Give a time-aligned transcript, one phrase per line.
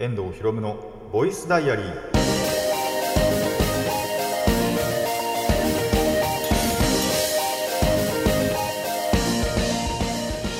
[0.00, 0.76] 遠藤博夢の
[1.12, 1.86] ボイスダイアリー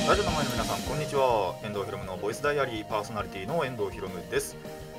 [0.08, 1.54] ラジオの前の皆さんこんにちは。
[1.62, 4.56] 遠藤博夢のボイスダイアリーパーソナリティの遠藤博夢です。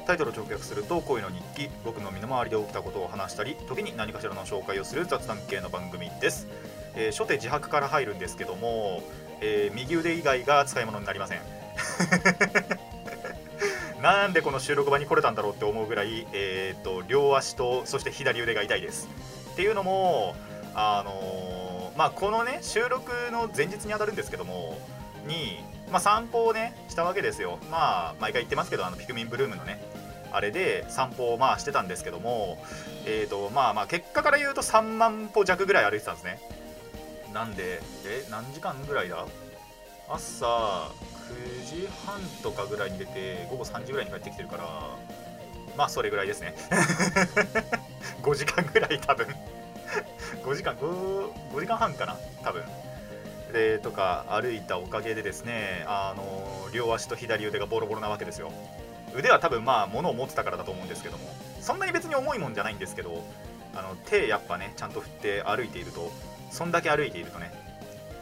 [0.07, 1.69] タイトルを直訳すると恋の日記。
[1.83, 6.47] 僕の身の回りで起きたことを話したり時に何かしらの紹介をする雑談系の番組です、
[6.95, 9.03] えー初手自白から入るんですけども、
[9.41, 11.39] えー右腕以外が使い物になりません。
[14.01, 19.09] なんでこの収録場に来れたんだろうって思うぐらい、えー、と両足とそして左腕が痛いです。
[19.51, 20.35] っていうのも
[20.73, 24.77] あのーまあこのね収録の前日に当たるんですけども
[25.27, 25.59] に、
[25.91, 27.59] まあ、散歩をねしたわけですよ。
[27.69, 29.83] まあ毎回言ってますけどあのピクミンブルームのね
[30.31, 32.63] あれで散歩をまあしてたんですけども
[33.05, 36.39] えーとまあまあ結果から言うと3万歩弱ぐらい歩いてたんですね。
[37.33, 39.25] なんでえ何時間ぐらいだ？
[40.07, 40.89] 朝
[41.29, 44.63] 9時半とかぐらいに出て午後3時ぐらいに帰ってきてるから
[45.77, 46.55] まあそれぐらいですね。
[48.21, 49.27] 5時間ぐらい多分。
[50.43, 52.63] 5時間 5, 5時間半かな多分。
[53.53, 58.51] でとか歩いたおかげでですねあの両足と左腕がボロボロなわけですよ。
[59.15, 61.27] 腕は多分まあ物を持ってたからだと思うんですけども。
[61.61, 63.23] そんなに別に重いもんじゃないんですけど
[63.75, 66.11] あの手やっぱねちゃんと振って歩いていると
[66.51, 67.51] そんだけ歩いているとね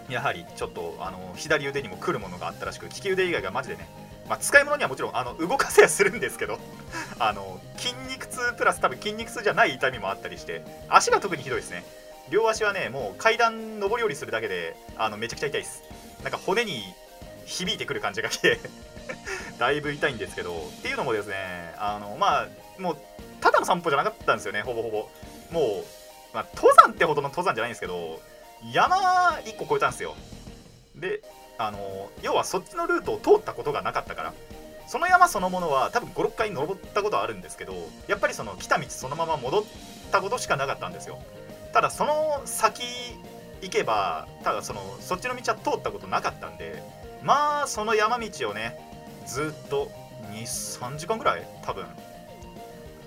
[0.09, 3.87] やはりちょっとあの左腕にも来るものがあったらしく利き腕以外がマジでね、
[4.29, 6.59] まあ、使い物にはもちろんあの動かせやするんですけど
[7.19, 11.83] あの筋肉痛プラス多分筋肉痛じゃない痛みもあったりして足が特にひどいですね。
[12.29, 15.83] 両足はねもう階段上り下りするだけであのめちゃくちゃ痛いです。
[16.23, 16.83] なんか骨に
[17.45, 18.59] 響いてくる感じがして
[19.59, 22.47] だいぶ痛いんですけどっていうのもですねあのまあ
[22.79, 22.97] もう
[23.39, 25.09] ただの散歩じゃなかったんですよねほぼほぼ。
[25.51, 25.85] もう、
[26.33, 28.19] まあ、登山ってほどの登山じゃないんですけど
[28.73, 28.97] 山
[29.45, 30.15] 1個越えたんですよ。
[30.95, 31.21] で
[31.57, 34.33] あの要はそっちのルートを通ったことがなかったから。
[34.87, 37.73] その山そのものは多分56回登ったことはあるんですけど
[38.07, 39.63] やっぱりその来た道そのまま戻っ
[40.13, 41.19] たことしかなかったんですよ。
[41.73, 42.83] ただその先
[43.61, 46.81] 行けばただそのそっちの道は通ったことなかったんで
[47.21, 48.79] まあその山道をね
[49.25, 49.91] ずっと
[50.31, 51.85] 23時間ぐらい多分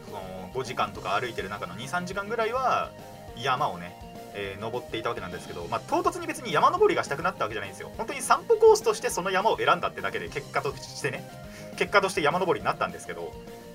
[0.04, 2.91] その5時間とか歩いてる中の23時間ぐらいは
[3.36, 3.96] 山をね
[4.34, 7.91] えー登っていたわけなんですけど、まあ、唐突に別に山登りがしたくなったわけじゃないんですよ。
[7.96, 11.28] 本当に散歩コースとしてその山を選んだってだけで結果としてね
[11.76, 13.32] 結果として山登りになったんですけど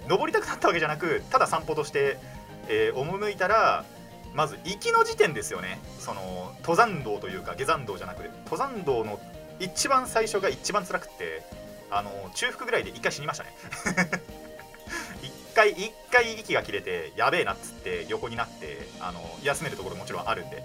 [0.07, 2.17] 登りたくなったわけじゃなくただ散歩として、
[2.67, 3.85] えー赴いたら
[4.33, 5.79] まず行きの時点ですよね。
[5.99, 9.19] その登山道というか下山道じゃなくて登山道の
[9.59, 11.41] 一番最初が一番辛くって
[11.89, 13.55] あの中腹ぐらいで一回死にましたね。
[15.55, 20.63] 回一回息が切れてやべえなっつって横になってあの休めるところもちろんあるんで。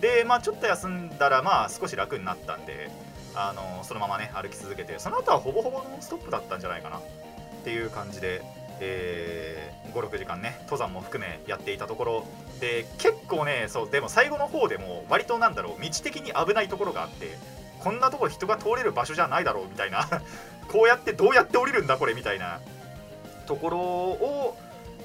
[0.00, 2.90] でまあちょっと休んだらまあ少し楽になったんで
[3.34, 6.98] あのそのままね歩き続けてその後はほぼほぼノンストップだったんじゃないかな。
[6.98, 7.00] っ
[7.64, 8.42] ていう感じで、
[8.80, 12.26] えー、56時間ね登山も含めやっていたところ。
[12.60, 17.36] で結構ねそうでも最後の方でも割となんだろう道的に危ないところがあって
[17.80, 20.08] こんなところ人が通れる場所じゃないだろうみたいな。
[20.68, 22.60] こうやってどうやって降りるんだこれみたいな。
[23.42, 24.56] ところを、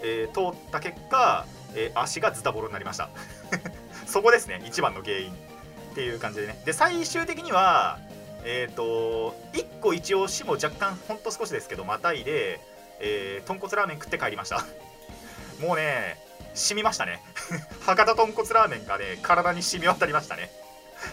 [0.04, 3.10] えー通った結果、えー足がズタボロになりました。
[4.06, 6.62] そこですね一番の原因っていう感じでね。
[6.66, 8.00] で最終的には
[8.44, 12.60] えっ、と1個一応死も若干ほんと少しですけどまたいで、
[13.00, 14.66] えー豚骨ラーメン食って帰りました。
[15.60, 16.18] もうね
[16.54, 17.22] 染みましたね。
[17.86, 20.52] 博多豚骨ラーメンがね体に染み渡りましたね。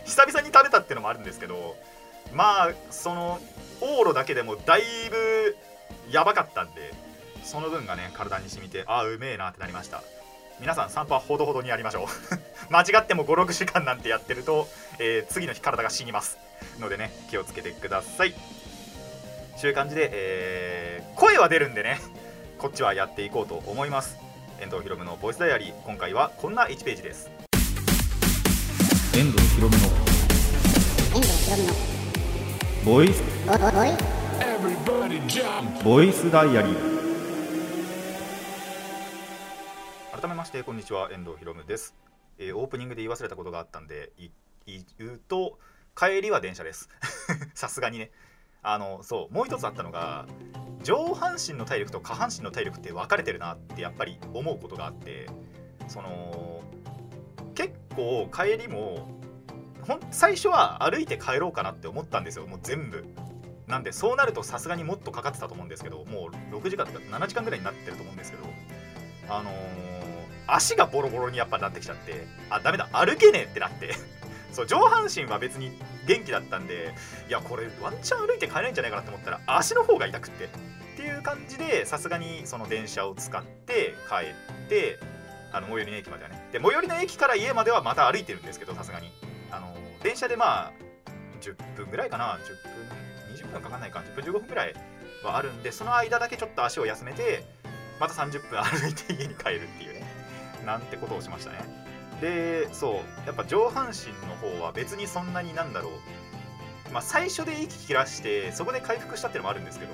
[0.05, 1.77] 久々に食べたっていうのもあるんですけど
[2.33, 3.39] まあその
[3.81, 5.56] 往路だけでもだいぶ
[6.11, 6.93] やばかったんで
[7.44, 10.03] その分がね体に染みてああうめえなってなりました。
[10.60, 12.06] 皆さん散歩はほどほどにやりましょう。
[12.72, 14.69] 間違っても56時間なんてやってると、
[14.99, 16.38] えー次の日体が死にます
[16.78, 18.34] のでね気をつけてください。
[19.60, 22.00] という感じで、えー声は出るんでね
[22.59, 24.16] こっちはやっていこうと思います。
[24.61, 25.82] 遠藤ひろむのボイスダイアリー。
[25.82, 27.31] 今回はこんな1ページです。
[29.16, 29.82] 遠藤ひろむの
[31.15, 31.75] 遠藤ひろむの
[32.84, 33.22] ボイス
[35.84, 36.94] ボイスダイアリー
[40.25, 41.11] 改めましてこんにちは。
[41.12, 41.94] 遠藤ひろむです、
[42.38, 44.11] えーオープニングで言い忘れたことがあったんで
[44.67, 45.59] 言うと
[45.94, 46.88] 帰りは電車です。
[47.53, 48.11] さすがにね。
[48.62, 50.25] あのそうもう一つあったのが
[50.82, 55.29] 上半身の体力と下半身の体力って分かれてるなってやっぱり思うことがあって
[55.88, 56.62] その
[57.55, 59.20] 結構帰りも
[59.82, 63.05] ほん最初は歩いて帰ろうかなって思ったんですよもう全部。
[63.67, 68.44] なんでそうなるとさすがにもっとかかってたと思うんですけどもう6時間とか7時間ぐらいになってると思うんですけど
[69.29, 70.04] あのー
[70.46, 73.94] 足がボロボロにやっぱなってきちゃってあダメだ歩けねえってなって。
[74.52, 75.76] そう上半身は別に
[76.06, 76.94] 元気だったんで
[77.29, 80.44] いやこれワンチャン歩いて帰れないんじゃないかなと思ったら足の方が痛くって。
[80.44, 80.49] っ
[80.96, 84.31] ていう感じでさすがにその電車を使って帰
[84.67, 84.99] って
[85.52, 86.49] あの最寄りの駅まではね。
[86.52, 89.12] で最寄りの駅から家まではまた歩いてるんですけどさすがに。
[89.50, 90.73] あの電車でまあ
[91.41, 92.38] 10分ぐらいかな。
[92.38, 94.00] 10分20分かかんないか。
[94.00, 94.75] 10分15分ぐらい
[95.25, 97.44] はあるんでその間だけちょっと足を休めて
[97.99, 100.04] また30分歩いて家に帰るっていうね。
[100.64, 101.58] なんてことをしましたね。
[102.20, 106.93] でそうやっぱ上半身の方は別にそんなになんだろう。
[106.93, 109.93] まあ最初で息切らしてそこで回復したっていうのもあるんですけど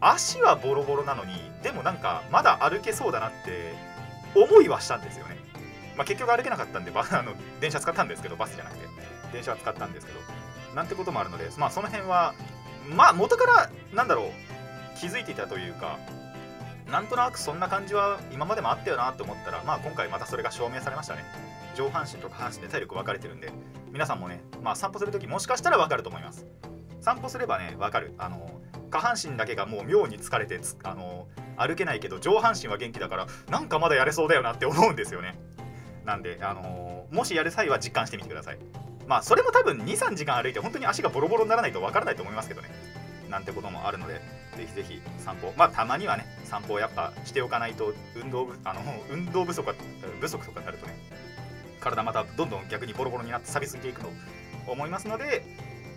[0.00, 3.74] 足はボロボロなのにでもなんかまだ歩けそうだなって
[4.34, 5.36] 思いはしたんですよね。
[5.96, 8.86] まあ結局歩けなかったんでバ あの電車使ったんですけどバスじゃなくて。
[9.32, 10.20] 電車は使ったんですけど。
[10.74, 12.34] なんてこともあるのでまあその辺は
[12.94, 15.98] まあ元からなんだろう気づいていたというか
[16.90, 21.24] なんとなくそんな感じは今までもあったよなと思ったらまあ今回またそれが証明されましたね。
[21.74, 23.52] 上半身と下半身で体力分かれてるんで
[23.92, 26.46] 皆さんもねまあ散歩するときもしかしたら分かると思います。
[27.00, 28.14] 散歩すればね分かる。
[28.18, 28.50] あの
[28.90, 35.38] 下半身だけがもう妙に疲れてつあの歩けないけど上半身は元気だからなんかまだやれそうだよなって思うんですよね。
[36.04, 38.58] なんであのもしやる際は実感してみてください。
[39.08, 42.70] まあそれも多分23時間歩いて本当に足がボロボロにならないと分からないと思いますけどね。
[43.30, 44.14] なんてこともあるので
[44.56, 48.80] ぜひぜひ散歩まあたまにはね散歩をやっぱしておかないと運動不あの
[49.10, 49.74] 運動不足
[50.20, 50.94] 不足とかになるとね
[51.80, 54.08] 体またどんどん逆にボロボロになって錆びついていくと
[54.66, 55.44] 思いますので、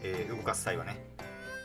[0.04, 0.64] えー動かす。
[0.64, 0.98] 際はね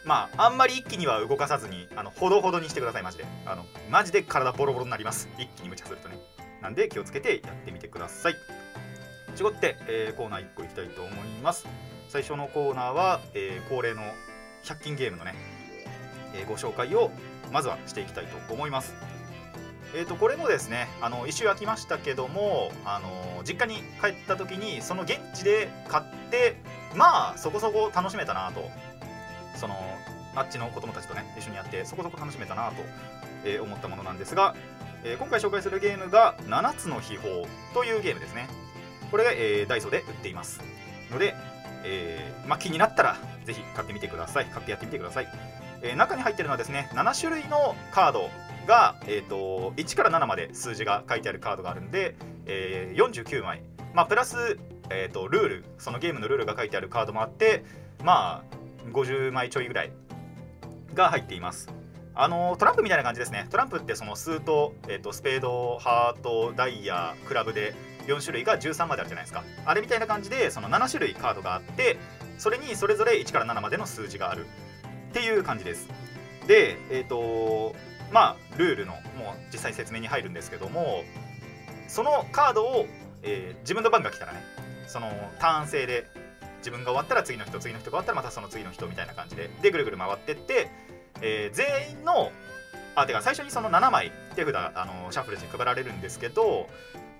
[0.05, 3.25] まああんまり一気には動かさずにあのほどほどにしてくださいマジで。
[3.47, 5.29] あのマジで体ボロボロになります。
[5.39, 6.19] 一気に無茶するとね。
[6.63, 8.37] なんで気をつけてやってみてください。
[9.37, 11.67] ちごって、えーコーナー1個いきたいと思います。
[12.09, 14.03] 最初のコーナーは、えー恒例の
[14.63, 15.35] 100均ゲームのね、
[16.35, 17.11] えご紹介を
[17.53, 18.95] まずはしていきたいと思います。
[19.97, 26.57] えー、とこれもですねあの一周空きましたけどもあの実家に帰った時にその現地で買って
[26.97, 28.71] まあそこそこ楽しめたなと。
[29.57, 29.77] その
[30.35, 32.75] あっちの子供たちとね一緒にやってそこそこ楽しめたなと、
[33.45, 34.55] え思ったものなんですが、
[35.05, 38.49] え今回紹介するゲームが「7つの秘宝」というゲームですね。
[39.11, 40.61] これが、えダイソーで売っています
[41.11, 41.37] ので、
[41.85, 44.47] えーまあ、気になったらぜひ買ってみてください。
[44.47, 45.29] 買ってやってみてください、
[45.85, 48.31] えー中に入ってるのはですね7種類のカード
[48.67, 52.17] が、えー、と1から7まで数字が書いてあるカードがあるんで、
[52.47, 54.59] えー49枚、まあ、プラス、
[54.91, 55.65] えー、とルール。
[55.79, 57.65] そのゲームのルールが書いてあるカードもあって
[58.03, 59.93] まあ50枚ちょいぐらい
[60.95, 61.69] が入っています。
[62.17, 63.47] あのトランプみたいな感じですね。
[63.51, 67.75] トランプってその数と,、えー、とスペードハートダイヤクラブで
[68.07, 69.43] 4種類が13まであるじゃないですか。
[69.67, 71.99] あれみたいな感じでその7種類カードがあって
[72.39, 74.47] それにそれぞれ1から7までの数字がある。
[75.15, 75.89] っていう感じです。
[76.49, 77.77] でえっ、と
[78.13, 79.01] まあルールのもう
[79.53, 81.05] 実際説明に入るんですけども
[81.87, 82.87] そのカードを、
[83.23, 84.41] えー自分の番が来たらね
[84.89, 85.09] その
[85.39, 86.05] ターン制で
[86.59, 90.69] 自分が終わったら次の人次の人が終わったらまたその次の人みたいな感じででぐるぐる回ってって、
[91.23, 92.33] えー全員の
[92.97, 96.69] あてか最初にその7枚手札あのシャッフルに配られるんですけど、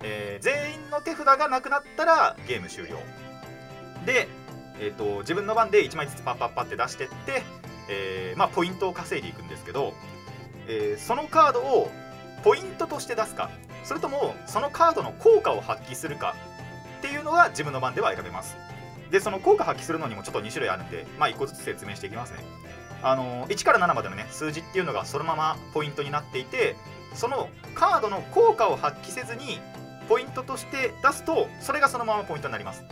[0.03, 2.99] えー全員の手札がなくなったらゲーム終了。
[4.05, 4.27] で、
[4.81, 7.43] えー、と自分の番で1枚ずつパッパッパって出してって、
[7.89, 9.95] えーまあ、ポイントを稼いでいくんですけど、
[10.69, 11.91] えーそのカードを
[12.43, 13.51] ポイントとして出すか
[13.85, 16.35] それともそのカードの効果を発揮するか
[16.99, 18.57] っていうのが自分の番では選べます。
[19.11, 22.41] でその効果発揮するのにもちょっと2種類あるんでまあ1個ずつ説明していきますね。
[23.03, 26.77] あの1から7までのね数字っていうのがそのままポイントになっていて
[27.15, 29.61] そのカードの効果を発揮せずに
[30.09, 32.83] ポイントとして出すとそれがそのままポイントになります。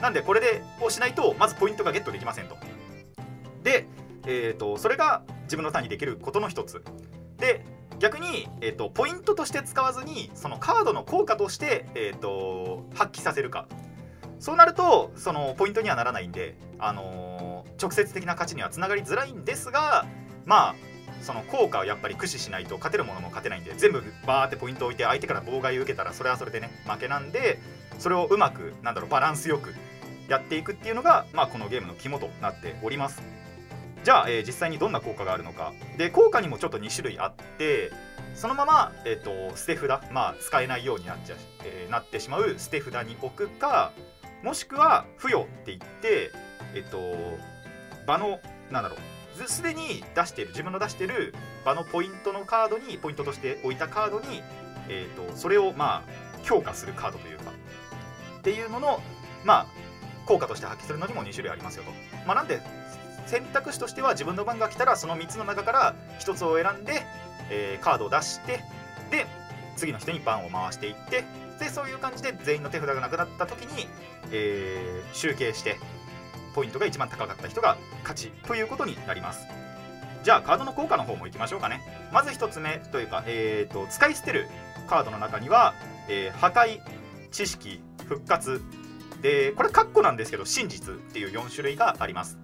[0.00, 2.56] なんでこれでをしないとまずポイントがゲットできませんと。
[3.62, 3.86] で、
[4.26, 6.82] えー、とそれが自分のターンにできることの一つ。
[7.38, 7.64] で
[7.98, 13.66] 逆に、えー、とポイントとして使わずにそのカードの効果として、えー、と発揮させるか。
[14.38, 17.40] そうなるとそのポイントにはならないんで、あのー
[17.80, 20.06] 直接的な勝ちにはつながりづらいんですが
[20.44, 20.74] まあ
[21.22, 27.58] その効果をやっぱり駆使しないと勝てるものも勝てないんで全部バーってポイント置いて相手から妨害を受けたらそれはそれでね負けなんで
[27.98, 29.74] それをうまくなんだろうバランスよく
[30.28, 33.20] やっていくっていうのが、まあ、このゲームの肝となっております。
[34.04, 35.72] じゃあ、えー実際にどんな効果があるのか。
[35.96, 37.92] で効果にもちょっと2種類あって
[38.34, 43.92] そのまま、えー、と捨て札、まあ、使えないようになっちゃ、えーなってしまう捨て札に置くか
[44.42, 46.30] もしくは付与って言って
[46.74, 46.98] えっ、と
[48.06, 48.40] 場の
[48.70, 48.98] なんだろう。
[49.36, 54.42] ずすでに出している自分の出している場のポイントのカードにポイントとして置いたカードに、
[54.88, 57.52] えー、とそれをまあ強化するカードというか。
[58.38, 59.00] っていうのの
[59.44, 59.66] まあ
[60.26, 61.90] 効果として発揮するのにも2種類ありますよと。
[62.26, 62.60] まあ、なんで
[63.30, 67.02] 選択肢としては自分の番が来たらその3つの中から1つを選んで、
[67.48, 68.60] えーカードを出して
[69.12, 69.24] で
[69.76, 71.24] 次の人に番を回していって
[71.60, 73.86] でそういう感じで全員の手札がなくなった時に、
[74.32, 75.76] えー集計して
[76.54, 79.46] ポイントが一番高かった人が勝ちということになります。
[80.24, 81.80] じゃあカードの効果の方もいきましょうかね。
[82.12, 84.48] まず1つ目というか、えー、と使い捨てる
[84.88, 85.74] カードの中には、
[86.08, 86.80] えー破壊
[87.30, 88.60] 知識復活。
[89.22, 92.38] でこれカッコなんですけど真実っていう4種類があります。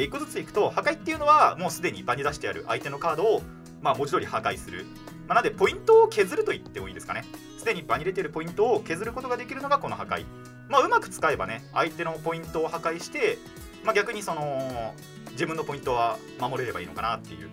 [0.00, 3.42] えー1個ずついくと破壊っていうのはもうすでに場に出してある相手のカードを、
[3.82, 4.86] まあ、文字通り破壊する、
[5.28, 7.24] まあ、なのでポイントを削ると言ってもいいですかね。
[7.58, 10.24] すでに場に出てるポイントを削ることができるのがこの破壊。
[10.68, 13.38] まあうまく使えばね相手のポイントを破壊して、
[13.84, 14.94] まあ、逆にその
[15.32, 17.50] 自分のポイントは守れればいいのかなっていう。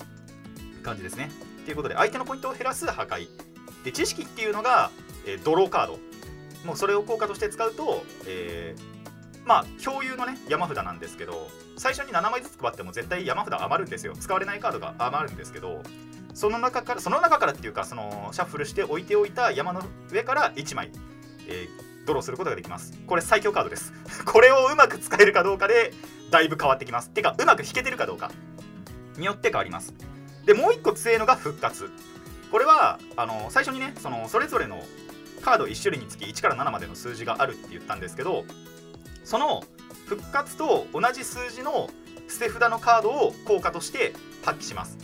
[0.88, 1.30] 感じですね。
[1.66, 3.28] ということで相手のポイントを減らす破壊。
[3.84, 4.90] で知識っていうのが、
[5.26, 6.00] えードローカード。
[6.66, 8.97] もうそれを効果として使うと、えー
[9.48, 14.14] まあ共有のね山札なんですけど最初に7枚ずつ配っても絶対山札余るんですよ。
[14.20, 15.82] 使われないカードが余るんですけど
[16.34, 20.92] その中からその中からっていうかそのシャッフルして置いておいた山の上から1枚、
[21.48, 22.98] えードローすることができます。
[23.06, 23.92] これ最強カードです。
[24.26, 25.94] これをうまく使えるかどうかで
[26.32, 27.10] だいぶ変わってきます。
[27.10, 28.32] てかうまく引けてるかどうか。
[29.18, 29.94] によって変わります。
[30.46, 31.92] でもう一個強いのが復活。
[32.50, 34.82] これはあの最初にねそのそれぞれの
[35.42, 38.46] カード1種類につき1から7までの数字があるって言ったんですけど
[39.28, 39.62] その
[40.06, 41.90] 復活と同じ数字の
[42.30, 44.14] 捨て札のカードを効果として
[44.46, 44.98] 発揮します。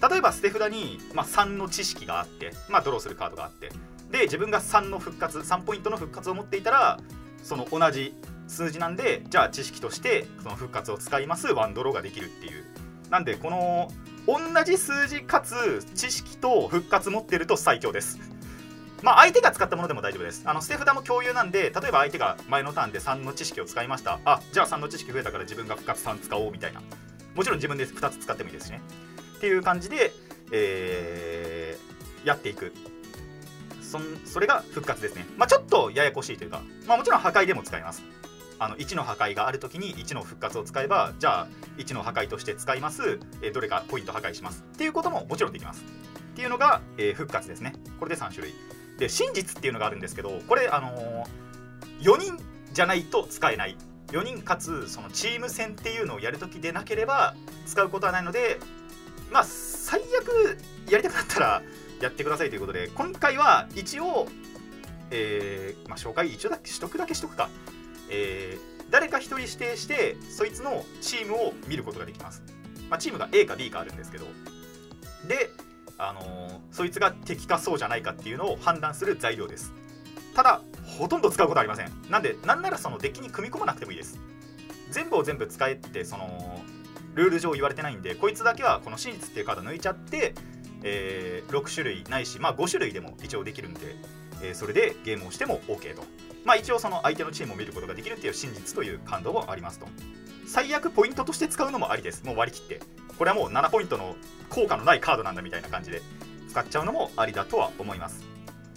[0.00, 3.68] 例えば捨て札に、まあ、3の知識があって、まあ、ドローするカードがあって
[4.10, 7.00] で自分が3の復活3ポイントの復活を持っていたら
[7.42, 8.14] その同じ
[8.46, 12.64] 数字なんでじゃあ知識としてその復活を使いますワンドローができるっていう。
[13.10, 13.90] なんでこの
[14.26, 18.18] 同じ数字かつ知識と復活持ってると最強です。
[19.02, 20.42] まあ相手が使ったものでも大丈夫です。
[20.44, 24.20] あの捨て札も共有なんで例えば相手が前のターンで3の知識を使いました。
[24.24, 26.82] あじゃあ3の知識増えたから自分が復活3使おうみたいな。
[27.34, 28.80] もちろん自分で2つ使ってもいいですしね。
[29.36, 30.12] っていう感じで、
[30.52, 32.72] えーやっていく。
[33.80, 35.26] そそれが復活ですね。
[35.36, 38.02] まあちょっとややこしいというかまあもちろん破壊でも使います。
[38.58, 44.64] あの1の破壊があるときに1の復活を使えばじゃあ1の破壊として使います、えどれかポイント破壊します。
[44.74, 45.84] っていうことももちろんできます。
[46.32, 47.72] っていうのが、えー復活ですね。
[47.98, 48.54] これで3種類。
[48.98, 51.48] で真実っていうのがあるんですけどこれあのー
[52.00, 52.38] 4人
[52.72, 53.76] じゃないと使えない。
[54.12, 57.34] 4人かつそのチーム戦っていうのをやるときでなければ
[57.66, 58.58] 使うことはないので
[59.30, 60.58] まあ最悪
[60.90, 61.62] やりたくなったら
[62.00, 64.26] やってくださいということで今回は一応、
[65.10, 67.50] えーまあ、紹介一応だけしとくだけしとくか、
[68.10, 72.42] えー誰か一人指定してそいつのチームを見ることができます、
[72.88, 74.24] まあ、チームが A か B かあるんですけど。
[75.28, 75.50] で、
[75.98, 79.72] あのそいつが敵かそうじゃないかっていうのを判断する材料です。
[80.34, 80.62] ただ
[80.98, 81.92] ほとんど使うことありません。
[82.08, 84.18] なんでなんならそのデッキに組み込まなくてもいいです。
[84.90, 86.62] 全部を全部使えってその
[87.14, 90.34] ルール上言われてないんでこいつだけはこの真実っていうカード抜いちゃって、
[90.82, 93.96] えー6種類ないし、まあ、5種類でも一応できるんで、
[94.42, 96.04] えーそれでゲームをしても OK と。
[96.44, 99.86] まあ一応その相手のチームを見ることができるっていう真実という感動もありますと。
[100.46, 102.24] 最悪ポイントとして使うのもありです。
[102.24, 102.80] もう割り切って。
[103.18, 104.16] これはもう7ポイントの
[104.48, 106.02] 効果のないカードなんだみたいな感じで
[106.48, 108.24] 使っちゃうのもありだとは思います。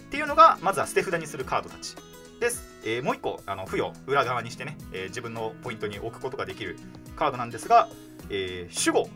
[0.01, 1.95] っていうのがまずは捨て札にするカードたち
[2.39, 6.77] です、えーもう一個あの付与裏側にしてね、えー自分のポイントに置くことができる
[7.15, 7.87] カードなんですが、
[8.29, 9.09] えー守護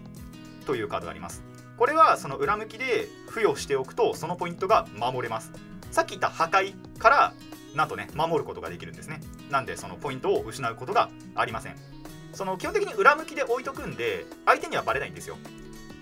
[0.65, 1.44] というカードがあります。
[1.77, 5.51] これはその裏向きで付与しておくとそのポイントが守れます。
[5.91, 7.34] さっき言った破壊から
[7.74, 9.20] なんとね守ることができるんですね。
[9.50, 11.95] なんでそのポイントを失うことがありません。
[12.36, 15.38] その基本的に裏向きで置いとくんで相手にはバレないんですよ。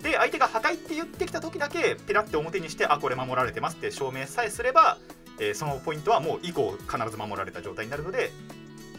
[0.02, 4.98] で相手が破壊って言ってきた時だけペラって表にしてあこれ守られてますって証明さえすれば、
[5.40, 8.30] えーそのポイントはもう以降必ず守られた状態になるので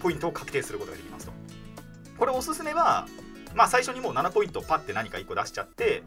[0.02, 1.32] ポイントを確定することができますと。
[2.18, 3.08] これおすすめは
[3.54, 6.02] まあ最初にもう7ポイントパッて何か1個出しちゃって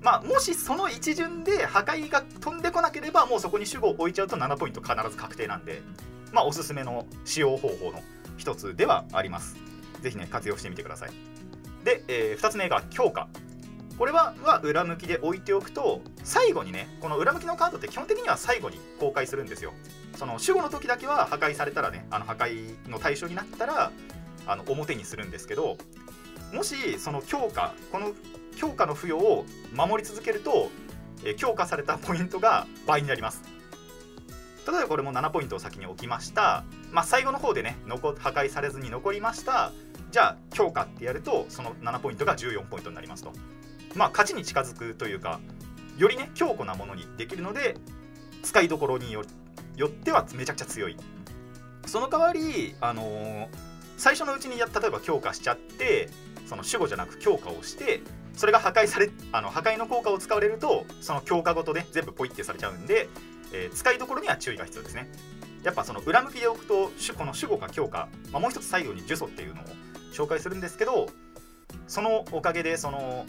[0.00, 5.82] まあもしその一巡で破壊が飛んでこなければもうそこに守護を置いちゃうと7ポイント必ず確定なんで
[6.32, 8.02] まあおすすめの使用方法の
[8.36, 9.56] 一つではあります。
[10.02, 11.10] ぜひね活用してみてください。
[11.84, 13.28] で、え2つ目が強化。
[13.98, 19.72] これはは裏向きで置いておくと最後にねこの裏向きのカードって基本的には最後に公開するんですよ。
[20.16, 23.90] その守護の時だけは破壊されたらねあの破壊の対象になったら
[24.46, 25.76] あの表にするんですけど
[26.52, 28.12] もしその強化この
[28.56, 30.70] 強化の付与を守り続けると、
[31.24, 33.42] えー強化されたポイントが倍になります。
[34.66, 39.72] 例えばこれも7ポイントを先に置きました、まあ、最後の方でね残破壊されずに残りました。
[40.16, 43.34] じゃあ強化ってやるとその7ポイントが14ポイントになりますと。
[43.94, 45.40] まあ勝ちに近づくというか
[45.98, 47.76] よりね強固なものにできるので
[48.42, 50.96] 使いどころによってはめちゃくちゃ強い。
[51.84, 53.48] その代わりあのー
[53.98, 56.08] 最初のうちに例えば強化しちゃって
[56.46, 58.00] その守護じゃなく強化をして
[58.34, 63.10] それが破壊されあの破壊の効果を使われるとその強化ごとね全部ポイってされちゃうんで、
[63.52, 65.10] えー使いどころには注意が必要ですね。
[65.62, 69.64] やっぱその裏向きで置くとこの守護か強化、まあ、もう一つ最後に呪詛っていうのを
[70.12, 71.08] 紹介するんですけど
[71.86, 73.26] そのおかげでその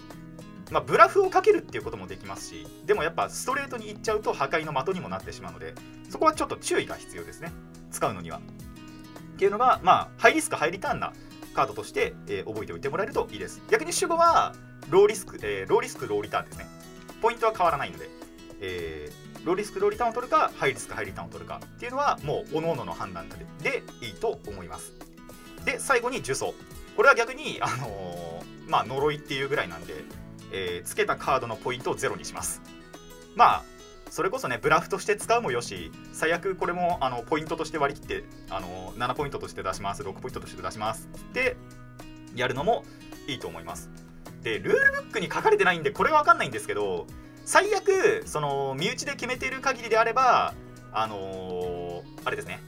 [0.69, 5.74] まあ、ブラフをかけるっていうこともできますしでもやっぱストレートにいっちゃうと破壊の的にもなってしまうので
[6.10, 7.53] そこはちょっと注意が必要ですね。
[7.89, 8.39] 使うのには。
[8.39, 11.13] っていうのがまあハイリスクハイリターンな
[11.53, 13.62] カードとして、えー覚えておいてもらえるといいです。
[13.69, 14.53] 逆に守護は
[14.89, 16.67] ローリスク、えーローリスクローリターンですね。
[17.22, 18.10] ポイントは変わらないので、
[18.62, 24.93] えーローリスクローリターンを取るかハイリスクハイリターンを取るかっていうのはもう各々の判断でいいと思います。
[25.67, 26.53] で最後に呪詛
[26.95, 29.93] これは逆にあのーまあ呪いっていうぐらいなんで、
[30.51, 32.62] えーつけたカードのポイントをゼロにします。
[33.36, 33.63] まあ
[34.09, 41.09] それこそねブラフとして使うもよし最悪これもあのポイントとして割り切ってあの7ポイントとして出します6ポイントとして出します。
[41.17, 41.57] って
[42.33, 42.86] やるのも
[43.27, 43.89] いいと思います。
[44.43, 47.07] でルールブックに書かれてないんでこれは分かんないんですけど
[47.45, 50.53] 最悪その身内で決めている限りであれば
[50.93, 52.62] あのーあれですね。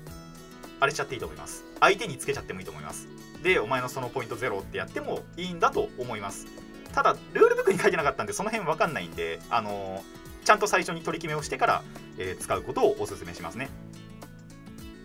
[0.79, 1.65] あれしちゃっていいと思います。
[1.79, 3.07] 相手につけちゃってもいいと思います。
[3.43, 6.47] でお前のそのポイントゼロってやってもいいんだと思います。
[6.93, 11.83] ただルールブックに書いてなかったんでその辺分かんないんであのーちゃんと最初に取り決めをしてから、
[12.17, 13.69] えー使うことをお勧めしますね。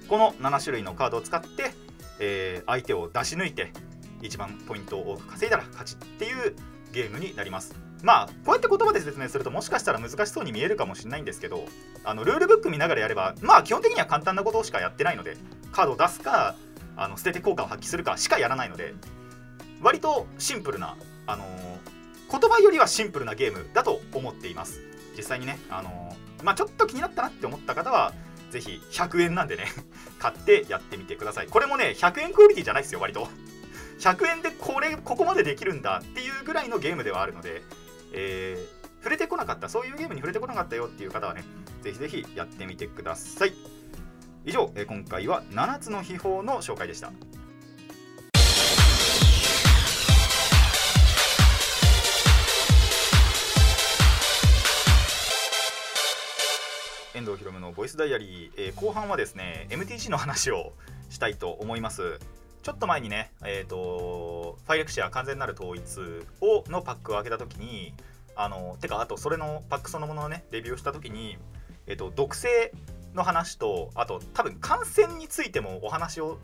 [0.09, 1.75] この7種類のカードを使って、
[2.19, 3.73] えー相手を出し抜いて
[4.23, 6.57] 一番ポイントを多く稼いだら勝ちっていう
[6.93, 7.75] ゲームになります。
[8.05, 11.65] まあこうやって言葉で説明するともしかしたら難しそうに見えるかもしれないんですけど
[12.05, 15.37] あのルールブック見ながらやればまあ基本的には簡単なことしかやってないので
[15.73, 16.55] カードを出すか
[16.97, 18.95] あの捨てて効果を発揮するかしかやらないので
[19.83, 20.97] 割とシンプルな、
[21.27, 21.49] あのー
[22.31, 24.81] 言葉よりはシンプルなゲームだと思っています。
[25.17, 28.13] 実際にね、あのーまあ、ちょっと気になったなって思った方は
[28.51, 29.67] ぜひ100円なんでね
[30.19, 31.47] 買ってやってみてください。
[31.47, 33.29] これもね100円クオリティじゃないですよ割と。
[34.01, 37.63] 100円でこれここまでできるんだっていうぐらいのゲームではあるので、
[38.15, 41.45] えー触れてこなかったそういうゲームに触れてこなかったよっていう方はね
[41.83, 43.53] ぜひぜひやってみてください。
[44.47, 47.13] 以上、えー今回は7つの秘宝の紹介でした。
[57.15, 60.73] 遠藤ひろむのボイスダイアリー、えー後半はですね MTG の話を
[61.11, 62.19] したいと思います。
[62.65, 66.01] ちょっと前にね、えー、とファイレクシア完全なる統一
[66.41, 67.93] をのパックを開けた時に
[68.37, 71.37] あのてかあとそれのパックそのもののねレビューをした時に、
[71.87, 72.73] えー、と毒性
[73.13, 76.39] の話とあと多分感染についてもお話を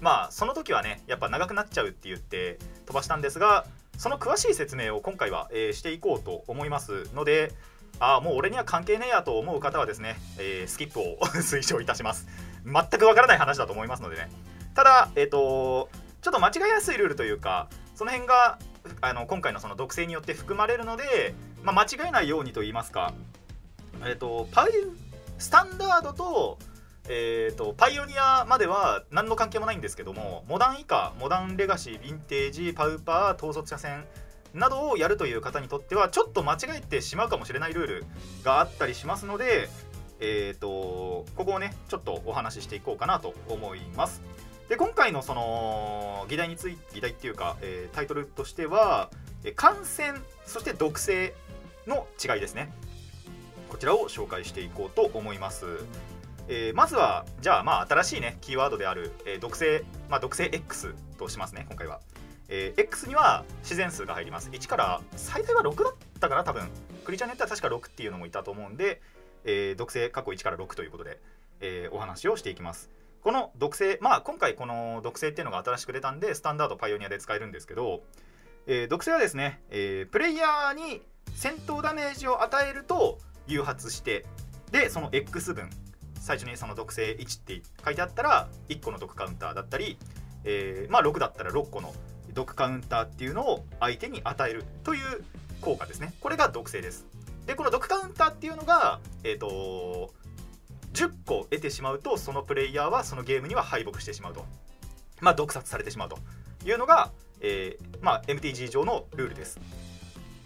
[0.00, 3.64] まあその時はねやっぱ長くなっちゃうって言って飛ばしたんですが
[3.96, 7.52] その詳しい説明を今回は、えーしていこうと思いますので
[8.00, 12.26] ああもう俺には関係ねえやと思う方はですね、えースキップを 推奨いたします。
[12.64, 14.28] 全くわからない話だと思いますのでね。
[14.74, 15.88] ただえっ、と
[16.20, 18.58] ちょっと間違いやすいルールというかその辺が
[19.00, 23.12] あの今回のその毒性によって含まれるので、まあ、間違えないようにと言いますか
[24.06, 24.70] えっ、とパイ
[25.38, 26.58] スタンダードと
[27.12, 34.04] えー、とパイオニアまでは何の関係もないんですけどもモダン以下モダンレガシーヴィンテージパウパー統率車線
[34.54, 38.04] などをやるという方にとってはちょっと間違えてしまうかもしれないルール
[38.44, 39.68] があったりしますので、
[40.20, 40.68] えー、と
[41.34, 44.22] ここをねちょっとお話ししていこうかなと思います。
[44.70, 49.10] で今回のその議題について議題っていうか、えータイトルとしては
[49.56, 51.34] 感染そして毒性
[51.88, 52.72] の違いですね。
[53.68, 55.66] こちらを紹介していこうと思います。
[56.46, 61.98] えーまずはじゃあまあ新しいねキーワードである、えー毒性、まあ、毒性 X としますね今回は、
[62.48, 64.50] えー X には自然数が入ります。
[64.50, 66.70] 1から最大は6だったかな多分。
[67.04, 69.02] クリちゃんによっては確か6っていうのもいたと思うんで、
[69.44, 71.18] え毒性過去1から6ということで、
[71.60, 72.99] えお話をしていきます。
[73.22, 78.02] この毒性まあ今回この毒性っていうのが新しく出たんでスタンダードパイオニアで使えるんですけど、
[78.66, 81.02] えー毒性はですね、えープレイヤーに
[81.34, 84.24] 戦闘ダメージを与えると誘発して
[84.72, 85.68] でその X 分
[86.18, 89.98] 最初にその毒性1って書いてあったら1個の毒カウンターだったり、
[90.44, 91.94] えーまあ6だったら6個の
[92.32, 95.24] 毒カウンターっていうのを相手に与えるという
[95.60, 96.14] 効果ですね。
[96.20, 97.06] これが毒性です。
[97.46, 100.12] でこの毒カウンターっていうのがえっ、と
[100.92, 104.44] 10個得てしまうとそのプレイヤーはそのゲームには敗北してしまうと。
[105.20, 106.18] まあ毒殺されてしまうと。
[106.64, 109.58] いうのが、えーまあ、MTG 上のルールです。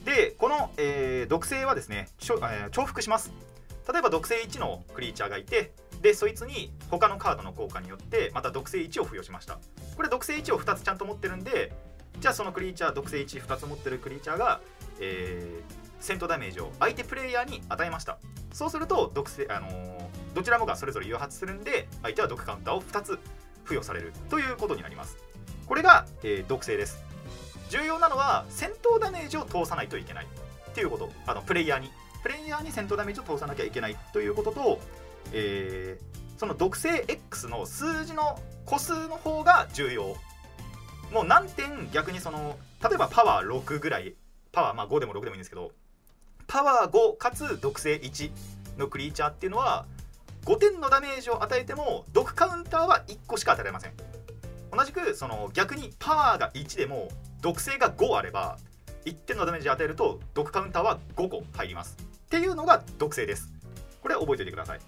[0.04, 3.33] でこの、えー毒性はですね、えー重複します。
[3.90, 9.59] 例えば毒性1のクリーチャーがいてでそいつに他のカードの効果によってまた毒性1を付与しました。
[9.96, 11.72] これ毒性1を2つちゃんと持ってるんで
[12.20, 14.61] じゃあそのクリーチャー毒性12つ持ってるクリーチャーが、
[15.00, 18.18] えー戦闘ダメージを相手プレイヤーに与えました。
[18.52, 20.03] そうすると毒性、あのー
[20.34, 23.18] どちらもがそれぞれ誘発するんで相手は毒カウンターを2つ
[23.64, 25.16] 付与されるということになります。
[25.66, 27.02] これが、えー毒性です。
[27.70, 31.10] 重要なのは戦闘ダメージを通さないといけないっていうこと。
[31.26, 31.90] あのプレイヤーに。
[32.22, 34.80] プレイヤーに戦闘ダメージを通さなきゃいけないということと、
[35.32, 40.16] えーその毒性 X の数字の個数の方が重要。
[41.12, 44.14] もう何点逆にその例えばパワー6ぐらい。
[44.52, 45.72] パワー、まあ、5でも6でもいいんですけど
[46.46, 48.30] パワー5かつ毒性1
[48.78, 49.84] のクリーチャーっていうのは
[50.44, 53.92] 5点のダメージを与えても毒カウンターは1個しか与えられません。
[54.70, 57.09] 同じくその逆にパワーが1でも
[57.40, 58.59] 毒性が5あれば
[59.04, 61.96] 1点のダメージを与えると毒カウンターは5個入ります。
[62.00, 63.52] っていうのが毒性です。
[64.02, 64.80] これは覚えておいてください。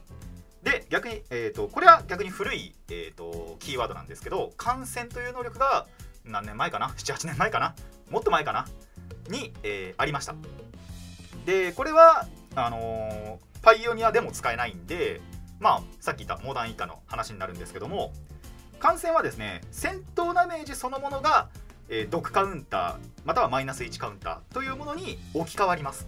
[0.63, 5.87] で逆に、えーと、これは逆に古い、えーと、キーワードなんですけど感染という能力が
[6.25, 7.75] 何年前かな？78年前かな？
[8.11, 8.67] もっと前かな？
[9.31, 10.35] に、えー、ありました。
[11.45, 15.21] でこれはあのー、パイオニアでも使えないんで
[15.61, 18.13] まあさっき言ったモダン以下の話になるんですけども
[18.79, 21.49] 感染はですね戦闘ダメージそのものが、
[21.89, 26.07] えー、毒カウンターまたはマイナス1カウンターというものに置き換わります。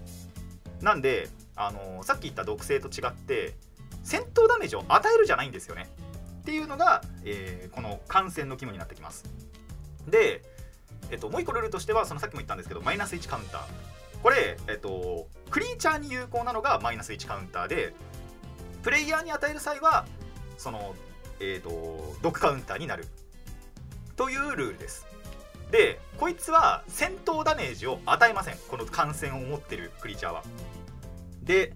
[0.82, 3.56] なんで、あのー、さっき言った毒性と違って
[4.04, 5.88] 戦闘ダメージを与えるじゃないんですよね。
[6.42, 9.24] っていうのが、えー、この感染の肝になってきます。
[10.06, 10.42] で、
[11.10, 13.62] えっと、もう一個ルールとしてはそのさっきも言ったんですけどマイナス1カウンター。
[14.22, 17.94] これ、えっと、クリーチャーに有効なのがマイナス1カウンターで
[18.82, 20.06] プレイヤーに与える際は
[20.56, 20.94] その、
[21.40, 23.06] えっと、毒カウンターになる。
[24.16, 25.06] というルールです。
[25.70, 28.56] でこいつは戦闘ダメージを与えません。
[28.68, 30.42] この感染を持ってるクリーチャーは。
[31.42, 31.72] で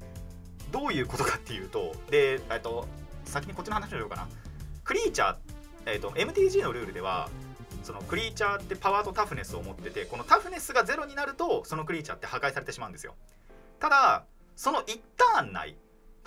[0.71, 2.88] どういうことかっていうとで、えっと、
[3.25, 4.27] 先にこっちの話しようかな。
[4.85, 5.37] クリーチャー、
[5.87, 7.29] えっと、MTG のルールでは
[7.83, 13.15] そのクリーチャーってパワーとタフネスを持っててこのタフネスがゼロになるとそのクリーチャーって破壊されてしまうんですよ。
[13.79, 14.25] ただ
[14.57, 15.77] その1ターン内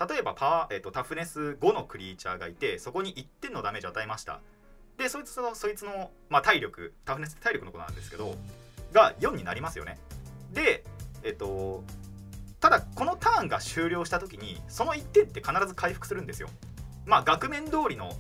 [0.10, 4.42] 例えばパワー、えーと、タフネス5のクリーチャーがいてそこに1点のダメージを与えました。
[4.98, 8.36] でそいつのそいつの、まあ、体力タフネスって体力の子なんですけど
[8.94, 9.98] が4になりますよね。
[10.54, 10.84] で
[11.24, 11.84] えっ、ー、と
[12.60, 16.50] ただこのターンが終了した時にその1点って必ず回復するんですよ。
[17.06, 18.12] まあ額面通りの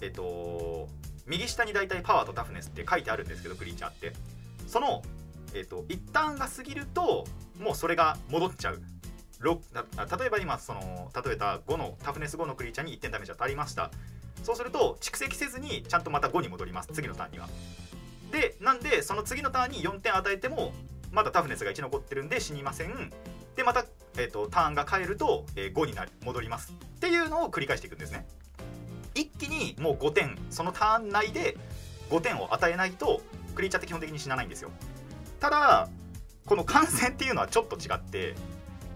[0.00, 0.88] えっと
[1.26, 4.12] 右下に大体パワーとタフネスって書いてあるんですけどクリーチャーって。
[4.66, 5.02] その
[5.52, 7.24] えっと一旦が過ぎると
[7.58, 8.80] もうそれが戻っちゃう。
[9.42, 13.90] 例えば今その例えた5のタフネス5のクリーチャーに1点ダメージ当たりました。
[14.42, 16.88] そうすると蓄積せずにちゃんとまた5に戻ります。
[16.92, 17.48] 次のターンには。
[18.32, 20.72] でなんでその次のターンに4点与えても
[21.10, 23.12] まだタフネスが1残ってるんで死にません。
[23.56, 23.84] でまた、
[24.16, 26.72] えーと、ターンが変えると、えー、5になり戻ります。
[26.96, 28.26] っていうのを繰り返していくんですね。
[29.14, 31.56] 一気にもう5点そのターン内で
[32.10, 33.22] 5点を与えないと
[33.54, 34.70] クリーチャーって基本的に死なないんですよ。
[35.40, 35.88] ただ
[36.46, 38.34] この感染っていうのはちょっと違って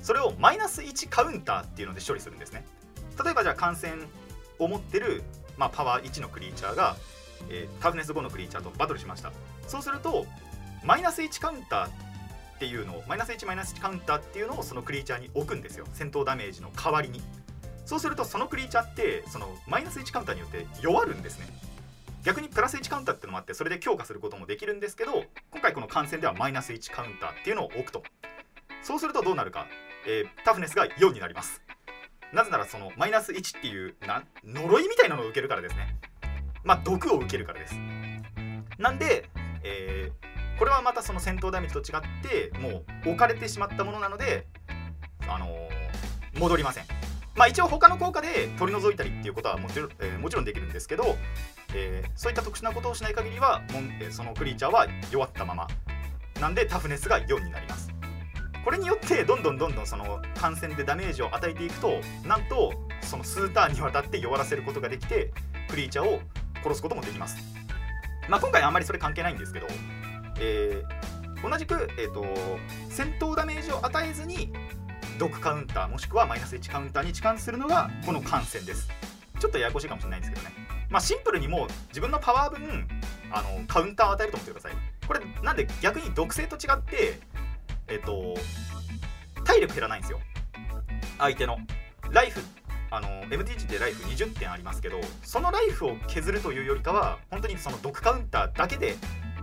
[0.05, 2.63] それをマイナス1カウンターっていうので処理するんですね。
[3.25, 3.95] 例えばじゃあ感染
[4.59, 5.23] を持ってる、
[5.57, 6.97] まあ、パワー1のクリーチャーが、
[7.49, 9.33] えー、タフネス5のクリーチャーとバトルしました。
[9.67, 10.27] そうすると
[10.85, 11.91] マイナス1カウンターっ
[12.59, 15.87] ていうのをマイナス1マイナス1カウンターっていうのをそのクリーチャーに置くんですよ。
[15.95, 17.23] 戦闘ダメージの代わりに。
[17.87, 21.47] そうするとそのクリーチャーってそのマイナス1カウンターによって弱るんですね。
[22.25, 28.03] 逆にプラス1カウンターっていうのもあってそれで強化することもできるんですけど今回この感染ではマイナス1カウンターっていうのを置くと。
[28.83, 29.67] そうするとどうなるか、
[30.07, 31.63] えー、タフネスが4になります。
[32.33, 35.99] なぜならそのマイナス1っていうな呪いみたいなのを受けるからですね。
[36.65, 37.75] まあ毒を受けるからです。
[38.79, 39.29] なんで、
[39.63, 44.47] えー、これはまたその戦闘ダメージと違ってもう置かれてしまったものなので、
[45.29, 46.85] あのー、戻りません。
[47.37, 51.17] まあ一応他の効果で取り除いたりっていうことはもちろん,、えー、もちろんできるんですけど、
[51.75, 55.67] え、そういった特殊なことをしない限りはもん、えそのクリーチャーは弱ったまま。
[56.41, 57.64] なんでタフネスが4になります。
[58.65, 62.73] これによってどんどんどんどんその感染でダメージを与えていくとなんと
[63.03, 65.33] その数ターンにわたって弱らせることができて
[65.69, 66.21] クリーチャーを
[66.63, 67.37] 殺すこともできます。
[68.29, 69.67] まあ今回あんまりそれ関係ないんですけど
[70.41, 72.25] えー、同じく、えーと、
[72.89, 74.53] 戦闘ダメージを与えずに
[75.19, 78.89] 毒カウンターもしくはマイナス1カウンターに置換するのがこの感染です。
[79.39, 80.55] ちょっとややこしいかもしれないんですけどね。
[80.91, 82.89] まあシンプルにもう自分のパワー分
[83.31, 84.73] あのカウンターを与えると思ってください。
[85.07, 87.21] これなんで逆に毒性と違って
[87.95, 88.35] えっ、と
[89.45, 90.21] 体力減らないんですよ。
[91.19, 91.59] 相手の。
[92.11, 92.41] ライフ
[92.91, 98.95] あの MTG でライフ20点ありますけどそのライフを削るというよりかは本当にその毒カウンターだけで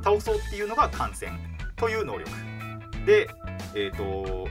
[0.03, 1.31] 倒そうっていうのが感染
[1.75, 2.29] という能力。
[3.05, 3.27] で
[3.75, 4.47] えっ、と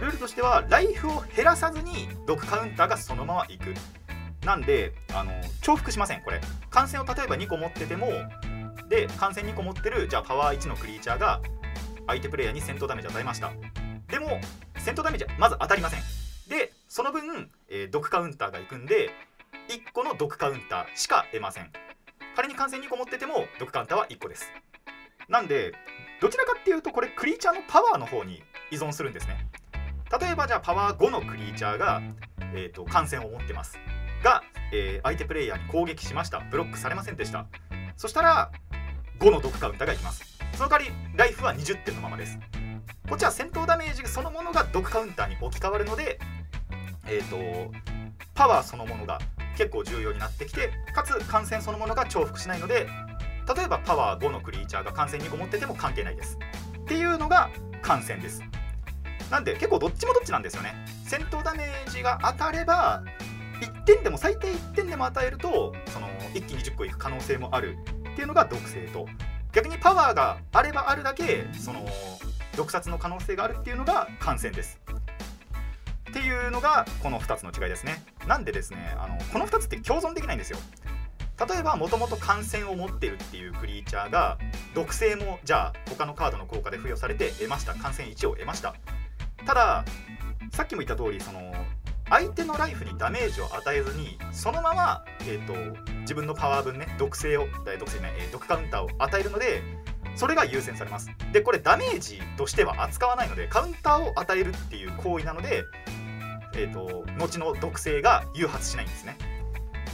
[0.00, 3.74] ルールとしてはライフを減らさずに毒カウンターがそのままいく。
[4.44, 6.40] なんであの重複しませんこれ。
[6.70, 8.08] 感染を例えば2個持ってても
[8.88, 11.40] で感染2個持ってるじゃあパワー1のクリーチャーが
[12.06, 13.52] 相手プレイヤーに戦闘ダメージ与えました。
[14.08, 14.40] でも
[14.76, 16.00] 戦闘ダメージはまず当たりません。
[16.48, 19.10] でその分、えー、毒カウンターがいくんで
[19.68, 21.70] 1個の毒カウンターしか得ません。
[22.36, 24.50] 仮に感染2個持ってても毒カウンターは1個です。
[25.28, 25.72] なんで
[26.20, 29.48] どちらかっていうとこれクリーチャーのパワーの方に依存するんですね。
[30.20, 32.02] 例えばじゃあパワー5のクリーチャーが、
[32.54, 33.78] えーと、感染を持ってます。
[34.22, 36.40] が、えー、相手プレイヤーに攻撃しました。
[36.40, 37.46] ブロックされませんでした。
[37.96, 38.50] そしたら
[39.18, 40.33] 5の毒カウンターがいきます。
[40.56, 42.38] その代わりライフは20点のままです。
[43.08, 46.18] こっちは戦闘ダメージそのものが毒カウンターに置き換わるので
[47.06, 47.36] えっ、と
[48.34, 49.18] パワーそのものが
[49.56, 52.86] 結構重要になってきてかつ感染そのものが重複しないので
[53.54, 56.38] 例えばパワー5のクリーチャーが感染2個持ってても関係ないです。
[56.78, 57.50] っていうのが
[57.82, 58.42] 感染です。
[59.30, 60.74] なんで結構どっちもどっちなんですよね。
[61.04, 63.02] 戦闘ダメージが当たれば
[63.60, 67.76] 1点でも最低1点でも与えるとその一気に10個いく可能性もある。
[68.12, 69.06] っていうのが毒性と。
[69.54, 71.86] 逆にパワーがあればあるだけその
[72.56, 74.80] 毒殺の可能性があるっていうのが感染です。
[76.10, 78.02] っていうのがこの2つの違いですね。
[78.26, 80.58] なんでですねあのこの2つって共存できないんですよ。
[81.48, 84.38] 例えばもともと感染を持ってるっていうクリーチャーが
[84.74, 87.74] 毒性もじゃあ他のカードの効果で付与されて得ました。
[87.74, 88.74] 感染1を得ました。
[89.46, 89.84] ただ
[90.52, 91.52] さっきも言った通りその
[92.08, 95.54] 相手のライフにダメージを与えずにそのまま、えーと、
[96.00, 97.46] 自分のパワー分ね毒性を
[97.78, 99.62] 毒性ね、えー、毒カウンターを与えるので
[100.16, 101.10] それが優先されます。
[101.32, 105.64] でこれダメージとしては扱わないのでカウンターを与えるっていう行為なので、
[106.56, 109.16] えーと、後の毒性が誘発しないんですね。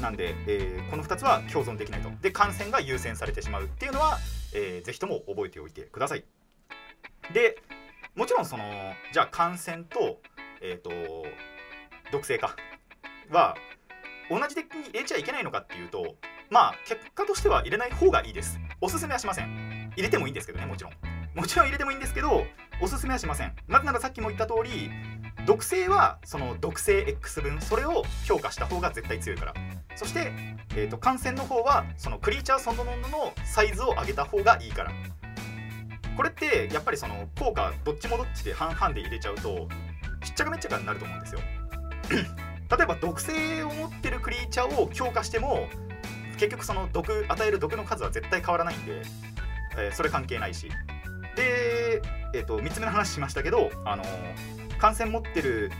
[0.02, 2.10] なんで、えー、この2つは共存できないと。
[2.20, 4.18] で感染が優先されてしまうっていうのは、
[4.54, 6.24] えー、ぜひとも覚えておいてください。
[7.32, 7.56] で
[8.14, 8.64] もちろんその
[9.12, 10.20] じゃあ感染と,、
[10.60, 10.90] えーと
[12.12, 12.56] 毒性か。
[13.30, 13.56] は
[14.30, 16.14] 同じデッキに入れちゃいけないのかっていうと
[16.50, 18.58] まあ結果としては入れない方がいいです。
[18.80, 19.92] おすすめはしません。
[19.96, 20.92] 入れてもいいんですけどねもちろん。
[21.34, 22.44] もちろん入れてもいいんですけど
[22.80, 23.54] おすすめはしません。
[23.68, 24.90] なぜならさっきも言った通り
[25.46, 29.54] 毒性はその毒性 X 分それを強化した方が絶対強いから。
[29.96, 30.32] そして、
[30.76, 34.92] えーと、感染の方はそのクリーチャーそのもののサイズを上げた方がいいから。
[36.16, 39.68] これってやっぱりその効果どっちもどっちで半々で入れちゃうと
[40.22, 41.40] しっちゃかめっちゃかになると思うんですよ。
[42.70, 45.68] 例えば毒性を持ってるクリーチャーを強化しても
[46.38, 49.02] 結局その毒与える毒の数は絶対変わらないんで、
[49.78, 50.68] えー、それ関係ないし。
[51.36, 52.02] で、
[52.34, 55.70] えーと、3つ目の話しましたけど、あのー、感染持ってる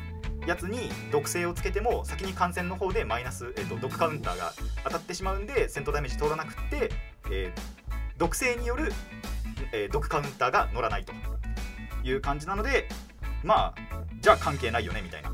[0.47, 4.53] やつに毒性をつけても先に感染の方でマイナス、えーと、毒カウンターが
[4.85, 6.91] 当たってしまうんで戦闘ダメージ通らなくって、
[7.31, 7.61] えー、
[8.19, 8.93] 毒性による、
[9.73, 11.13] えー、毒カウンターが乗らないと
[12.05, 12.89] いう感じなので
[13.45, 13.75] まあ
[14.21, 15.30] じゃあ関係ないよねみたいな。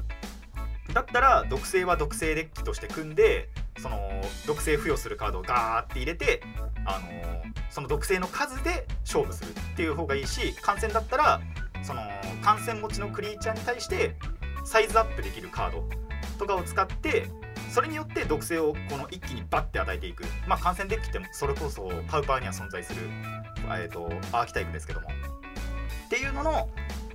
[0.97, 3.99] だったら毒性は毒性デッキとして組んでその
[4.47, 6.41] 毒性付与するカードをガーって入れて、
[6.87, 11.43] あのその毒性の数で勝負するっていう方がいいし感染だったら
[11.83, 12.01] その
[12.41, 14.17] 感染持ちのクリーチャーに対して
[14.65, 15.85] サイズアップできるカード
[16.39, 17.27] とかを使って
[17.71, 20.25] それによって毒性をこの一気にバッて与えていく。
[20.49, 23.03] まあ感染デッキってそれこそパウパーには存在する、
[23.67, 25.09] えーと、アーキタイプですけども。
[25.09, 26.71] っていうのの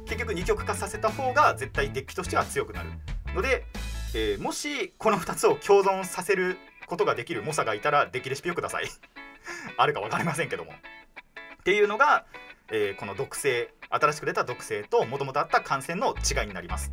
[0.05, 2.91] 結局二極化させた方が絶対デッキとしては強くなる。
[3.35, 3.65] ので、
[4.13, 8.85] えー、もしこの2つを共存させることができる猛者がいたらデッキレシピをください。
[9.77, 10.73] あるか分かりませんけども。
[10.73, 12.25] っていうのが、
[12.71, 16.91] えー、この毒性新しく出た毒性ともともとあった感染の違いになります。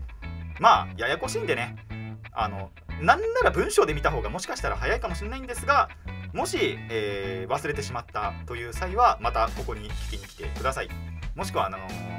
[0.60, 1.76] まあややこしいんでね。
[2.32, 2.70] あの
[3.00, 5.88] なんなら文章で見た方がもしかしたら早いかもしれないんですが
[6.32, 10.88] もし、えー、忘れてしまったという際はまたここに聞きに来てください。
[11.34, 12.17] もしくはあのー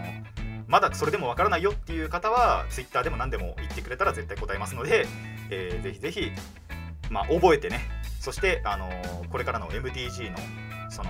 [0.69, 5.07] まだそれでもわからないよっていう方は Twitter でも何でも言ってくれたら絶対答えますので、
[5.49, 6.31] えー、ぜひぜひ、
[7.09, 7.81] まあ、覚えてね
[8.19, 10.37] そして、あのー、これからの MTG の
[10.91, 11.09] その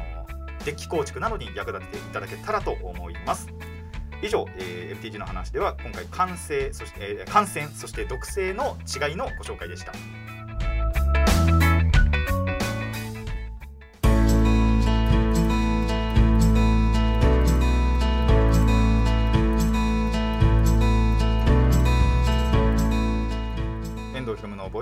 [0.63, 3.47] デッキ構築などに役立てていただけたらと思います。
[4.21, 9.93] 以上、えー、MTG の話では今回感染そして、えー、感染そして毒性の違いのご紹介でした。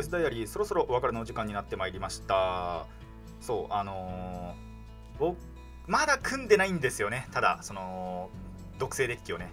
[0.08, 2.86] スダイアリーそろそろお別れのお時間になってまいりました。
[3.42, 5.38] そうあのー、僕
[5.86, 7.28] まだ組んでないんですよね。
[7.34, 8.30] ただその
[8.80, 9.50] 毒性デッキをね。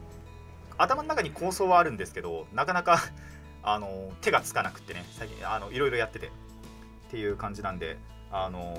[0.79, 3.01] 頭の中に構想はあるんですけどなかなか
[3.65, 5.05] あの、手がつかなくってね。
[5.19, 6.29] 最近あのいろいろやってて。
[6.29, 6.31] っ
[7.11, 7.99] ていう感じなんで
[8.31, 8.77] あの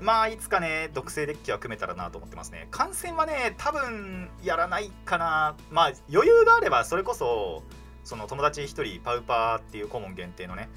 [0.00, 2.68] ー、まあいつかね毒性デッキは組めたらなと思ってますね。
[2.70, 5.56] 感染はね多分やらないかな。
[5.70, 7.62] まあ余裕があればそれこそ
[8.04, 10.68] その友達1人パウパーっていう顧問限定のね、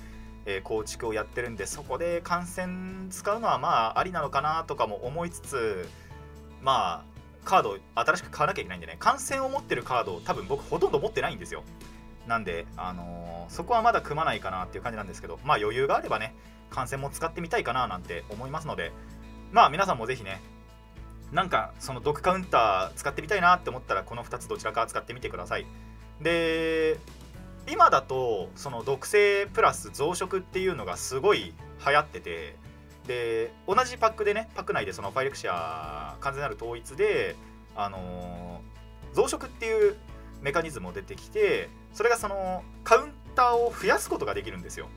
[0.46, 5.88] え、構築をやってるんでそこで観戦使うのはまあありなのかなとかも思いつつ
[6.62, 7.14] まあ
[7.46, 11.64] カード新しく買わなきゃいけないんでね観戦を持ってるカードを多分僕ほとんど持ってないんですよ。
[12.28, 16.34] なんで、あのー、そこはまだ組まないかなっていう感じなんですけどまあ余裕があればね
[16.70, 18.94] 観戦も使ってみたいかななんて思いますので
[19.52, 20.42] まあ皆さんもぜひね
[21.34, 25.66] なんかその毒カウンター使ってみたいなって思ったらこの2つどちらか使ってみてください。
[26.22, 26.98] で
[27.68, 31.54] 今だとその毒性プラス増殖っていうのがすごい
[31.86, 32.56] 流行ってて
[33.08, 37.36] で同じパックでねパック内でそのファイレクシア完全なる統一で
[37.76, 38.62] あの
[39.14, 39.96] 増殖っていう
[40.42, 44.88] メカニズムも出てきてそれがそのカウンターを増やすことができるんですよ。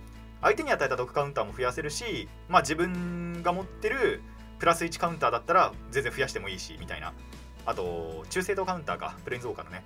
[0.42, 4.20] 相手に与えた毒カウンターも増やせるしまあ自分が持ってる
[4.58, 7.14] プラス1カウンターだったら全然増やしてもいいしみたいな。
[7.64, 9.82] あと中性度カウンターかプレインズウォーカーのね。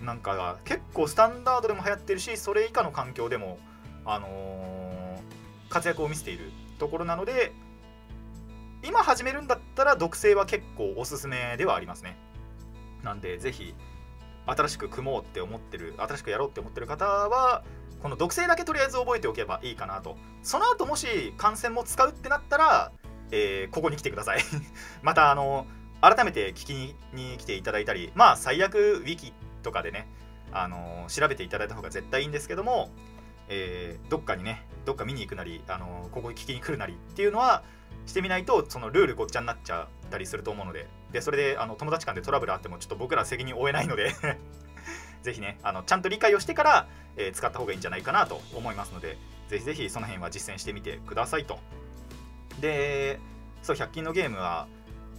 [0.00, 3.58] なんか結構スタンダードでも流行ってるしそれ以下の環境でも
[4.04, 4.88] あのー
[5.68, 7.52] 活躍を見せているところなので
[8.82, 12.16] 今始めるんだったら毒性は結構おすすめではありますね。
[13.02, 13.74] なんでぜひ
[14.46, 17.64] 新しく組もうって思ってる新しくやろうって思ってる方は
[18.02, 20.16] この毒性だけとりあえず覚えておけばいいかなと。
[20.42, 22.92] その後もし感染も使うってなったら、
[23.30, 24.40] えーここに来てください。
[25.02, 25.66] またあの
[26.00, 29.32] 改めて聞きに来ていただいたりまあ最悪ウィキ
[29.62, 30.08] とかでね
[30.52, 32.90] あの調べていただいた方が絶対いいんですけども、
[33.48, 37.62] えーどっかにねどっか見に行くなりあのここに聞きに来るなりっていうのは
[38.06, 44.14] してみないとそのルールごっちゃになっちゃったりすると思うのででそれであの友達間でトラブルあってもちょっと僕ら責任負えないので
[45.22, 49.18] ぜひねあのちゃんと理解をしてから、えー使った方がいいんじゃないかなと思いますので
[49.48, 51.58] ぜひぜひその辺は実践してみてくださいと。
[52.60, 53.20] で
[53.62, 54.68] そう100均のゲームは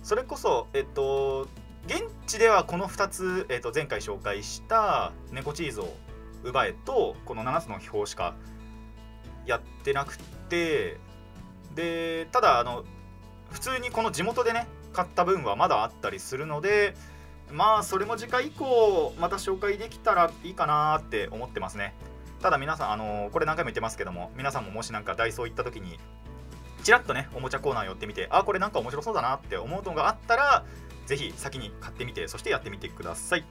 [0.03, 1.47] それこそえっと
[1.85, 5.93] 現地ではこの2つ、えっと、前回紹介した猫チーズを
[6.43, 8.35] 奪えとこの7つの秘宝しか
[9.45, 10.17] やってなく
[10.49, 10.97] て
[11.75, 12.83] でただあの
[13.51, 16.95] 普通にこの地元でね買った分はまだあったりするので
[17.51, 21.95] まあそれも次回以降また紹介できたらいいかなって思ってますね。
[22.41, 25.99] ただ皆さんあのこれ何回も言ってますけども皆さんももしなんかダイソー行った時に
[26.83, 30.63] ちらっとねおもちゃコーナー寄ってみてあこれなんか面白そうだなって思うのがあったら
[31.09, 33.43] ぜひ先に買ってみてそしてやってみてください、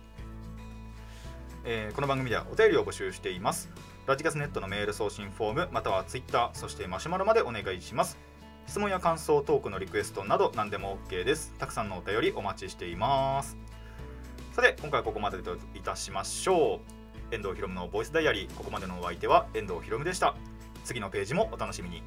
[1.64, 3.68] えーこの番組ではお便りを募集しています。
[4.06, 8.16] ラジカスネットのメール送信フォームまたはツイッターそしてマシュマロまでお願いします。
[8.68, 11.52] 質問や感想トークのリクエストなど何でも OK です。
[11.58, 13.56] たくさんのお便りお待ちしています。
[14.52, 16.76] さて今回はここまでといたしましょ
[17.32, 17.34] う。
[17.34, 18.54] 遠藤ひろむのボイスダイアリー。
[18.54, 20.36] ここまでのお相手は遠藤ひろむでした。
[20.84, 22.04] 次のページもお楽しみに。